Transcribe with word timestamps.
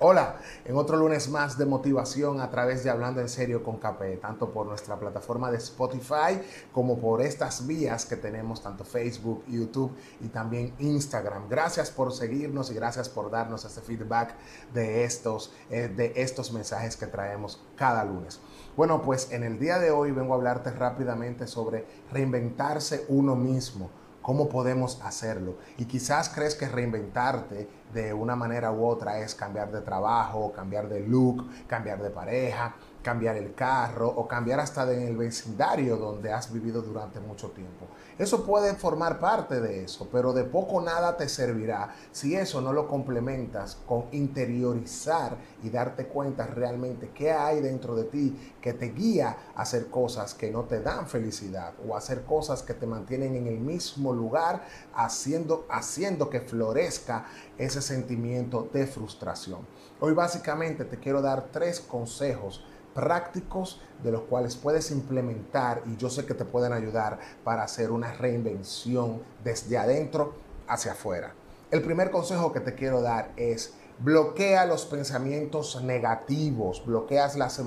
Hola, 0.00 0.38
en 0.64 0.76
otro 0.76 0.96
lunes 0.96 1.28
más 1.28 1.56
de 1.56 1.66
motivación 1.66 2.40
a 2.40 2.50
través 2.50 2.82
de 2.82 2.90
Hablando 2.90 3.20
en 3.20 3.28
Serio 3.28 3.62
con 3.62 3.78
Café, 3.78 4.16
tanto 4.16 4.50
por 4.50 4.66
nuestra 4.66 4.98
plataforma 4.98 5.52
de 5.52 5.58
Spotify 5.58 6.42
como 6.72 6.98
por 6.98 7.22
estas 7.22 7.64
vías 7.64 8.04
que 8.04 8.16
tenemos, 8.16 8.60
tanto 8.60 8.84
Facebook, 8.84 9.44
YouTube 9.46 9.96
y 10.20 10.26
también 10.28 10.74
Instagram. 10.80 11.48
Gracias 11.48 11.92
por 11.92 12.12
seguirnos 12.12 12.72
y 12.72 12.74
gracias 12.74 13.08
por 13.08 13.30
darnos 13.30 13.64
este 13.64 13.82
feedback 13.82 14.34
de 14.74 15.04
estos, 15.04 15.52
eh, 15.70 15.86
de 15.86 16.12
estos 16.16 16.52
mensajes 16.52 16.96
que 16.96 17.06
traemos 17.06 17.62
cada 17.76 18.04
lunes. 18.04 18.40
Bueno, 18.76 19.00
pues 19.00 19.30
en 19.30 19.44
el 19.44 19.60
día 19.60 19.78
de 19.78 19.92
hoy 19.92 20.10
vengo 20.10 20.34
a 20.34 20.36
hablarte 20.38 20.72
rápidamente 20.72 21.46
sobre 21.46 21.86
reinventarse 22.10 23.04
uno 23.08 23.36
mismo 23.36 23.90
cómo 24.24 24.48
podemos 24.48 24.98
hacerlo. 25.04 25.58
Y 25.76 25.84
quizás 25.84 26.30
crees 26.30 26.54
que 26.54 26.66
reinventarte 26.66 27.68
de 27.92 28.14
una 28.14 28.34
manera 28.34 28.72
u 28.72 28.86
otra 28.86 29.18
es 29.18 29.34
cambiar 29.34 29.70
de 29.70 29.82
trabajo, 29.82 30.50
cambiar 30.50 30.88
de 30.88 31.00
look, 31.00 31.46
cambiar 31.66 32.02
de 32.02 32.08
pareja, 32.08 32.74
cambiar 33.04 33.36
el 33.36 33.54
carro 33.54 34.08
o 34.08 34.26
cambiar 34.26 34.58
hasta 34.58 34.92
en 34.92 35.02
el 35.02 35.16
vecindario 35.16 35.96
donde 35.96 36.32
has 36.32 36.52
vivido 36.52 36.82
durante 36.82 37.20
mucho 37.20 37.50
tiempo. 37.50 37.86
Eso 38.18 38.44
puede 38.44 38.74
formar 38.74 39.20
parte 39.20 39.60
de 39.60 39.84
eso, 39.84 40.08
pero 40.10 40.32
de 40.32 40.44
poco 40.44 40.80
nada 40.80 41.16
te 41.16 41.28
servirá 41.28 41.94
si 42.10 42.34
eso 42.34 42.60
no 42.60 42.72
lo 42.72 42.88
complementas 42.88 43.76
con 43.86 44.06
interiorizar 44.12 45.36
y 45.62 45.70
darte 45.70 46.06
cuenta 46.06 46.46
realmente 46.46 47.10
qué 47.14 47.30
hay 47.30 47.60
dentro 47.60 47.94
de 47.94 48.04
ti 48.04 48.54
que 48.60 48.72
te 48.72 48.86
guía 48.90 49.36
a 49.54 49.62
hacer 49.62 49.88
cosas 49.88 50.34
que 50.34 50.50
no 50.50 50.64
te 50.64 50.80
dan 50.80 51.06
felicidad 51.06 51.74
o 51.86 51.96
hacer 51.96 52.22
cosas 52.22 52.62
que 52.62 52.74
te 52.74 52.86
mantienen 52.86 53.36
en 53.36 53.46
el 53.46 53.58
mismo 53.58 54.12
lugar 54.12 54.64
haciendo, 54.94 55.66
haciendo 55.68 56.30
que 56.30 56.40
florezca 56.40 57.26
ese 57.58 57.82
sentimiento 57.82 58.68
de 58.72 58.86
frustración. 58.86 59.60
Hoy 60.00 60.14
básicamente 60.14 60.84
te 60.84 60.98
quiero 60.98 61.20
dar 61.20 61.48
tres 61.52 61.80
consejos 61.80 62.64
prácticos 62.94 63.80
de 64.02 64.12
los 64.12 64.22
cuales 64.22 64.56
puedes 64.56 64.90
implementar 64.90 65.82
y 65.86 65.96
yo 65.96 66.08
sé 66.10 66.26
que 66.26 66.34
te 66.34 66.44
pueden 66.44 66.72
ayudar 66.72 67.18
para 67.42 67.64
hacer 67.64 67.90
una 67.90 68.12
reinvención 68.12 69.22
desde 69.42 69.76
adentro 69.78 70.34
hacia 70.68 70.92
afuera. 70.92 71.34
El 71.70 71.82
primer 71.82 72.10
consejo 72.10 72.52
que 72.52 72.60
te 72.60 72.74
quiero 72.74 73.02
dar 73.02 73.32
es 73.36 73.74
bloquea 73.98 74.66
los 74.66 74.86
pensamientos 74.86 75.82
negativos, 75.82 76.84
bloqueas 76.84 77.36
las 77.36 77.60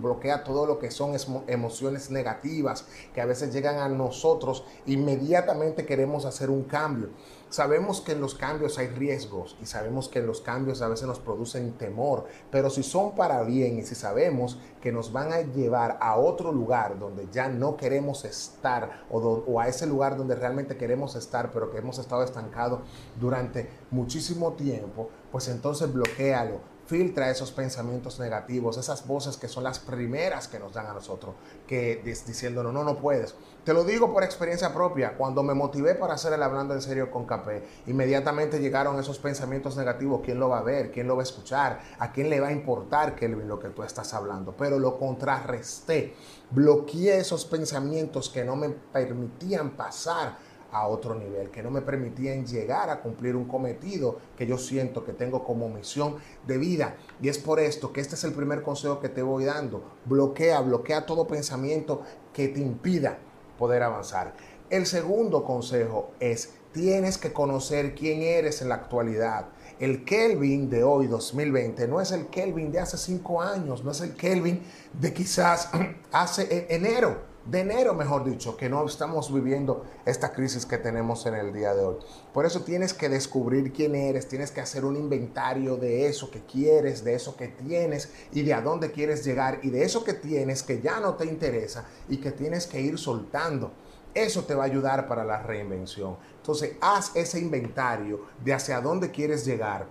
bloquea 0.00 0.44
todo 0.44 0.66
lo 0.66 0.78
que 0.78 0.90
son 0.90 1.14
emociones 1.46 2.10
negativas 2.10 2.86
que 3.14 3.20
a 3.20 3.26
veces 3.26 3.52
llegan 3.52 3.78
a 3.78 3.88
nosotros, 3.88 4.64
inmediatamente 4.86 5.84
queremos 5.84 6.24
hacer 6.24 6.50
un 6.50 6.64
cambio. 6.64 7.10
Sabemos 7.50 8.02
que 8.02 8.12
en 8.12 8.20
los 8.20 8.34
cambios 8.34 8.78
hay 8.78 8.88
riesgos 8.88 9.56
y 9.62 9.64
sabemos 9.64 10.10
que 10.10 10.18
en 10.18 10.26
los 10.26 10.42
cambios 10.42 10.82
a 10.82 10.88
veces 10.88 11.06
nos 11.06 11.18
producen 11.18 11.72
temor, 11.72 12.26
pero 12.50 12.68
si 12.68 12.82
son 12.82 13.14
para 13.14 13.42
bien 13.42 13.78
y 13.78 13.82
si 13.84 13.94
sabemos 13.94 14.58
que 14.82 14.92
nos 14.92 15.12
van 15.12 15.32
a 15.32 15.40
llevar 15.40 15.96
a 16.02 16.16
otro 16.16 16.52
lugar 16.52 16.98
donde 16.98 17.26
ya 17.32 17.48
no 17.48 17.78
queremos 17.78 18.26
estar 18.26 19.06
o, 19.10 19.60
a 19.60 19.66
ese 19.66 19.86
lugar 19.86 20.18
donde 20.18 20.34
realmente 20.34 20.76
queremos 20.76 21.16
estar, 21.16 21.50
pero 21.50 21.70
que 21.70 21.78
hemos 21.78 21.98
estado 21.98 22.22
estancados 22.22 22.80
durante 23.18 23.70
muchísimo 23.90 24.52
tiempo, 24.52 25.08
pues 25.30 25.48
entonces 25.48 25.92
bloquealo, 25.92 26.60
filtra 26.88 27.30
esos 27.30 27.52
pensamientos 27.52 28.18
negativos, 28.18 28.78
esas 28.78 29.06
voces 29.06 29.36
que 29.36 29.46
son 29.46 29.62
las 29.62 29.78
primeras 29.78 30.48
que 30.48 30.58
nos 30.58 30.72
dan 30.72 30.86
a 30.86 30.94
nosotros, 30.94 31.34
que 31.66 32.00
diciendo, 32.02 32.62
no, 32.62 32.72
no, 32.72 32.96
puedes. 32.96 33.34
Te 33.62 33.74
lo 33.74 33.84
digo 33.84 34.10
por 34.10 34.24
experiencia 34.24 34.72
propia, 34.72 35.14
cuando 35.18 35.42
me 35.42 35.52
motivé 35.52 35.94
para 35.94 36.14
hacer 36.14 36.32
el 36.32 36.42
hablando 36.42 36.72
en 36.72 36.80
serio 36.80 37.10
con 37.10 37.26
Café, 37.26 37.62
inmediatamente 37.86 38.58
llegaron 38.58 38.98
esos 38.98 39.18
pensamientos 39.18 39.76
negativos, 39.76 40.22
¿quién 40.24 40.40
lo 40.40 40.48
va 40.48 40.60
a 40.60 40.62
ver? 40.62 40.90
¿Quién 40.90 41.06
lo 41.06 41.14
va 41.14 41.20
a 41.20 41.24
escuchar? 41.24 41.78
¿A 41.98 42.10
quién 42.10 42.30
le 42.30 42.40
va 42.40 42.48
a 42.48 42.52
importar, 42.52 43.14
Kelvin, 43.14 43.48
lo 43.48 43.58
que 43.58 43.68
tú 43.68 43.82
estás 43.82 44.14
hablando? 44.14 44.54
Pero 44.56 44.78
lo 44.78 44.98
contrarresté, 44.98 46.14
bloqueé 46.50 47.18
esos 47.18 47.44
pensamientos 47.44 48.30
que 48.30 48.46
no 48.46 48.56
me 48.56 48.70
permitían 48.70 49.72
pasar 49.72 50.47
a 50.70 50.86
otro 50.86 51.14
nivel, 51.14 51.50
que 51.50 51.62
no 51.62 51.70
me 51.70 51.80
permitían 51.80 52.46
llegar 52.46 52.90
a 52.90 53.00
cumplir 53.00 53.36
un 53.36 53.46
cometido 53.46 54.18
que 54.36 54.46
yo 54.46 54.58
siento 54.58 55.04
que 55.04 55.12
tengo 55.12 55.44
como 55.44 55.68
misión 55.68 56.16
de 56.46 56.58
vida. 56.58 56.96
Y 57.22 57.28
es 57.28 57.38
por 57.38 57.60
esto 57.60 57.92
que 57.92 58.00
este 58.00 58.16
es 58.16 58.24
el 58.24 58.32
primer 58.32 58.62
consejo 58.62 59.00
que 59.00 59.08
te 59.08 59.22
voy 59.22 59.44
dando. 59.44 59.82
Bloquea, 60.04 60.60
bloquea 60.60 61.06
todo 61.06 61.26
pensamiento 61.26 62.02
que 62.32 62.48
te 62.48 62.60
impida 62.60 63.18
poder 63.58 63.82
avanzar. 63.82 64.34
El 64.70 64.84
segundo 64.84 65.44
consejo 65.44 66.12
es, 66.20 66.52
tienes 66.72 67.16
que 67.16 67.32
conocer 67.32 67.94
quién 67.94 68.20
eres 68.22 68.60
en 68.60 68.68
la 68.68 68.76
actualidad. 68.76 69.46
El 69.80 70.04
Kelvin 70.04 70.68
de 70.68 70.84
hoy, 70.84 71.06
2020, 71.06 71.88
no 71.88 72.00
es 72.00 72.12
el 72.12 72.26
Kelvin 72.26 72.70
de 72.70 72.80
hace 72.80 72.98
cinco 72.98 73.40
años, 73.40 73.84
no 73.84 73.92
es 73.92 74.00
el 74.00 74.14
Kelvin 74.14 74.62
de 74.92 75.14
quizás 75.14 75.70
hace 76.12 76.66
enero 76.68 77.28
de 77.48 77.60
enero, 77.60 77.94
mejor 77.94 78.24
dicho, 78.24 78.58
que 78.58 78.68
no 78.68 78.84
estamos 78.84 79.32
viviendo 79.32 79.86
esta 80.04 80.32
crisis 80.32 80.66
que 80.66 80.76
tenemos 80.76 81.24
en 81.24 81.34
el 81.34 81.50
día 81.50 81.72
de 81.74 81.82
hoy. 81.82 81.96
Por 82.34 82.44
eso 82.44 82.60
tienes 82.60 82.92
que 82.92 83.08
descubrir 83.08 83.72
quién 83.72 83.94
eres, 83.94 84.28
tienes 84.28 84.50
que 84.50 84.60
hacer 84.60 84.84
un 84.84 84.96
inventario 84.96 85.78
de 85.78 86.06
eso 86.06 86.30
que 86.30 86.42
quieres, 86.42 87.04
de 87.04 87.14
eso 87.14 87.36
que 87.36 87.48
tienes 87.48 88.12
y 88.32 88.42
de 88.42 88.52
a 88.52 88.60
dónde 88.60 88.92
quieres 88.92 89.24
llegar 89.24 89.60
y 89.62 89.70
de 89.70 89.82
eso 89.82 90.04
que 90.04 90.12
tienes 90.12 90.62
que 90.62 90.82
ya 90.82 91.00
no 91.00 91.14
te 91.14 91.24
interesa 91.24 91.86
y 92.10 92.18
que 92.18 92.32
tienes 92.32 92.66
que 92.66 92.82
ir 92.82 92.98
soltando. 92.98 93.72
Eso 94.12 94.44
te 94.44 94.54
va 94.54 94.64
a 94.64 94.66
ayudar 94.66 95.08
para 95.08 95.24
la 95.24 95.42
reinvención. 95.42 96.18
Entonces, 96.36 96.76
haz 96.82 97.16
ese 97.16 97.40
inventario 97.40 98.26
de 98.44 98.52
hacia 98.52 98.82
dónde 98.82 99.10
quieres 99.10 99.46
llegar 99.46 99.86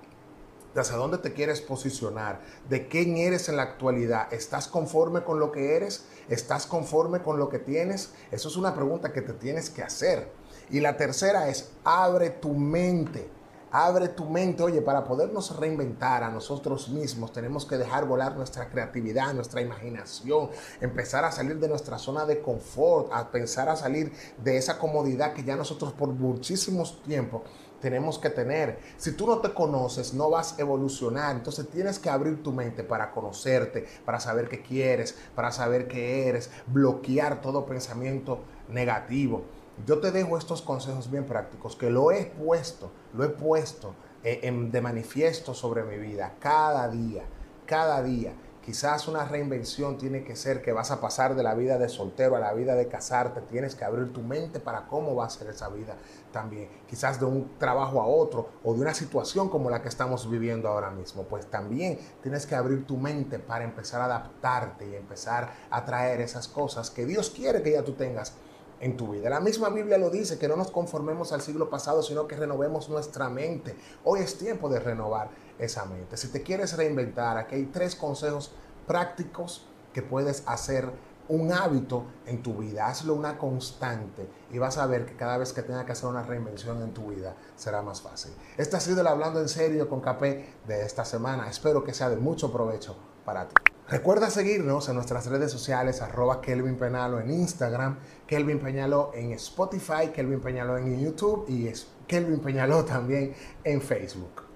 de 0.85 0.95
dónde 0.95 1.17
te 1.17 1.33
quieres 1.33 1.59
posicionar, 1.59 2.39
de 2.69 2.87
quién 2.87 3.17
eres 3.17 3.49
en 3.49 3.57
la 3.57 3.63
actualidad. 3.63 4.31
¿Estás 4.31 4.67
conforme 4.67 5.23
con 5.23 5.39
lo 5.39 5.51
que 5.51 5.75
eres? 5.75 6.05
¿Estás 6.29 6.67
conforme 6.67 7.23
con 7.23 7.39
lo 7.39 7.49
que 7.49 7.57
tienes? 7.57 8.11
Eso 8.31 8.47
es 8.47 8.55
una 8.57 8.75
pregunta 8.75 9.11
que 9.11 9.23
te 9.23 9.33
tienes 9.33 9.71
que 9.71 9.81
hacer. 9.81 10.31
Y 10.69 10.79
la 10.79 10.95
tercera 10.95 11.49
es, 11.49 11.71
abre 11.83 12.29
tu 12.29 12.53
mente. 12.53 13.27
Abre 13.71 14.07
tu 14.07 14.23
mente, 14.25 14.63
oye, 14.63 14.81
para 14.81 15.03
podernos 15.03 15.57
reinventar 15.57 16.23
a 16.23 16.29
nosotros 16.29 16.87
mismos 16.87 17.33
tenemos 17.33 17.65
que 17.65 17.77
dejar 17.77 18.05
volar 18.05 18.37
nuestra 18.37 18.69
creatividad, 18.69 19.33
nuestra 19.33 19.59
imaginación, 19.59 20.49
empezar 20.79 21.25
a 21.25 21.33
salir 21.33 21.59
de 21.59 21.67
nuestra 21.67 21.97
zona 21.97 22.25
de 22.25 22.39
confort, 22.39 23.11
a 23.11 23.29
pensar 23.29 23.67
a 23.67 23.75
salir 23.75 24.13
de 24.41 24.55
esa 24.55 24.79
comodidad 24.79 25.33
que 25.33 25.43
ya 25.43 25.57
nosotros 25.57 25.91
por 25.91 26.07
muchísimos 26.07 27.03
tiempos 27.03 27.41
tenemos 27.79 28.19
que 28.19 28.29
tener. 28.29 28.79
Si 28.97 29.11
tú 29.11 29.27
no 29.27 29.39
te 29.39 29.53
conoces, 29.53 30.13
no 30.13 30.29
vas 30.29 30.57
a 30.57 30.61
evolucionar. 30.61 31.35
Entonces 31.35 31.69
tienes 31.69 31.99
que 31.99 32.09
abrir 32.09 32.41
tu 32.43 32.51
mente 32.51 32.83
para 32.83 33.11
conocerte, 33.11 33.85
para 34.05 34.19
saber 34.19 34.49
qué 34.49 34.61
quieres, 34.61 35.15
para 35.35 35.51
saber 35.51 35.87
qué 35.87 36.27
eres, 36.27 36.49
bloquear 36.67 37.41
todo 37.41 37.65
pensamiento 37.65 38.39
negativo. 38.69 39.43
Yo 39.85 39.99
te 39.99 40.11
dejo 40.11 40.37
estos 40.37 40.61
consejos 40.61 41.11
bien 41.11 41.25
prácticos 41.25 41.75
que 41.75 41.89
lo 41.89 42.11
he 42.11 42.25
puesto, 42.25 42.91
lo 43.13 43.23
he 43.23 43.29
puesto 43.29 43.93
eh, 44.23 44.51
de 44.51 44.81
manifiesto 44.81 45.53
sobre 45.53 45.83
mi 45.83 45.97
vida 45.97 46.35
cada 46.39 46.89
día, 46.89 47.23
cada 47.65 48.01
día. 48.01 48.33
Quizás 48.67 49.07
una 49.07 49.23
reinvención 49.23 49.97
tiene 49.97 50.25
que 50.25 50.35
ser 50.35 50.61
que 50.61 50.73
vas 50.73 50.91
a 50.91 50.99
pasar 50.99 51.35
de 51.35 51.41
la 51.41 51.55
vida 51.55 51.77
de 51.77 51.87
soltero 51.87 52.35
a 52.35 52.39
la 52.39 52.51
vida 52.51 52.75
de 52.75 52.89
casarte. 52.89 53.39
Tienes 53.39 53.75
que 53.75 53.85
abrir 53.85 54.11
tu 54.11 54.21
mente 54.21 54.59
para 54.59 54.87
cómo 54.87 55.15
va 55.15 55.25
a 55.25 55.29
ser 55.29 55.47
esa 55.47 55.69
vida 55.69 55.95
también. 56.33 56.67
Quizás 56.85 57.17
de 57.17 57.25
un 57.27 57.57
trabajo 57.59 58.01
a 58.01 58.07
otro 58.07 58.49
o 58.65 58.73
de 58.73 58.81
una 58.81 58.93
situación 58.93 59.47
como 59.47 59.69
la 59.69 59.81
que 59.81 59.87
estamos 59.87 60.29
viviendo 60.29 60.67
ahora 60.67 60.91
mismo. 60.91 61.23
Pues 61.23 61.45
también 61.45 61.97
tienes 62.21 62.45
que 62.45 62.55
abrir 62.55 62.85
tu 62.85 62.97
mente 62.97 63.39
para 63.39 63.63
empezar 63.63 64.01
a 64.01 64.05
adaptarte 64.05 64.85
y 64.85 64.95
empezar 64.95 65.49
a 65.69 65.85
traer 65.85 66.19
esas 66.19 66.49
cosas 66.49 66.89
que 66.89 67.05
Dios 67.05 67.29
quiere 67.29 67.63
que 67.63 67.71
ya 67.71 67.85
tú 67.85 67.93
tengas 67.93 68.33
en 68.79 68.97
tu 68.97 69.11
vida. 69.11 69.29
La 69.29 69.39
misma 69.39 69.69
Biblia 69.69 69.97
lo 69.97 70.09
dice, 70.09 70.37
que 70.37 70.47
no 70.47 70.55
nos 70.55 70.71
conformemos 70.71 71.31
al 71.31 71.41
siglo 71.41 71.69
pasado, 71.69 72.03
sino 72.03 72.27
que 72.27 72.35
renovemos 72.35 72.89
nuestra 72.89 73.29
mente. 73.29 73.75
Hoy 74.03 74.19
es 74.19 74.37
tiempo 74.37 74.69
de 74.69 74.79
renovar 74.79 75.29
esa 75.59 75.85
mente. 75.85 76.17
Si 76.17 76.29
te 76.29 76.43
quieres 76.43 76.75
reinventar, 76.75 77.37
aquí 77.37 77.55
hay 77.55 77.65
tres 77.65 77.95
consejos 77.95 78.51
prácticos 78.85 79.65
que 79.93 80.01
puedes 80.01 80.43
hacer 80.45 80.91
un 81.29 81.51
hábito 81.51 82.05
en 82.25 82.41
tu 82.41 82.55
vida, 82.55 82.87
hazlo 82.87 83.13
una 83.13 83.37
constante 83.37 84.27
y 84.51 84.59
vas 84.59 84.77
a 84.77 84.85
ver 84.85 85.05
que 85.05 85.15
cada 85.15 85.37
vez 85.37 85.51
que 85.53 85.61
tengas 85.61 85.85
que 85.85 85.91
hacer 85.91 86.09
una 86.09 86.23
reinvención 86.23 86.81
en 86.81 86.93
tu 86.93 87.07
vida 87.07 87.35
será 87.55 87.81
más 87.81 88.01
fácil. 88.01 88.33
Este 88.57 88.77
ha 88.77 88.79
sido 88.79 89.01
el 89.01 89.07
Hablando 89.07 89.41
en 89.41 89.49
Serio 89.49 89.89
con 89.89 89.99
Capé 89.99 90.53
de 90.65 90.85
esta 90.85 91.03
semana. 91.03 91.49
Espero 91.49 91.83
que 91.83 91.93
sea 91.93 92.09
de 92.09 92.17
mucho 92.17 92.51
provecho 92.51 92.95
para 93.25 93.47
ti. 93.47 93.55
Recuerda 93.89 94.29
seguirnos 94.29 94.89
en 94.89 94.95
nuestras 94.95 95.27
redes 95.27 95.49
sociales, 95.51 96.01
arroba 96.01 96.41
Kelvin 96.41 96.77
Peñalo 96.77 97.21
en 97.21 97.31
Instagram, 97.31 97.99
Kelvin 98.25 98.59
Peñalo 98.59 99.11
en 99.13 99.31
Spotify, 99.31 100.09
Kelvin 100.13 100.41
Peñalo 100.41 100.77
en 100.77 100.99
YouTube 100.99 101.45
y 101.47 101.71
Kelvin 102.05 102.39
Peñalo 102.39 102.83
también 102.83 103.33
en 103.63 103.81
Facebook. 103.81 104.46